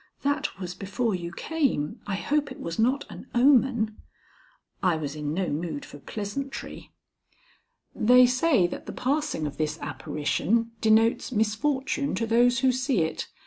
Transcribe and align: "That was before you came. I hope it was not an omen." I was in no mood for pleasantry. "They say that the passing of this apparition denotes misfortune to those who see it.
"That 0.23 0.57
was 0.59 0.73
before 0.73 1.13
you 1.13 1.31
came. 1.31 2.01
I 2.07 2.15
hope 2.15 2.51
it 2.51 2.59
was 2.59 2.79
not 2.79 3.05
an 3.11 3.27
omen." 3.35 3.97
I 4.81 4.95
was 4.95 5.15
in 5.15 5.31
no 5.31 5.49
mood 5.49 5.85
for 5.85 5.99
pleasantry. 5.99 6.91
"They 7.93 8.25
say 8.25 8.65
that 8.65 8.87
the 8.87 8.93
passing 8.93 9.45
of 9.45 9.57
this 9.57 9.77
apparition 9.79 10.71
denotes 10.81 11.31
misfortune 11.31 12.15
to 12.15 12.25
those 12.25 12.61
who 12.61 12.71
see 12.71 13.01
it. 13.03 13.27